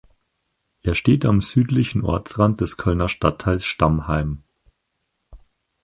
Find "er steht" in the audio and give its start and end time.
0.81-1.25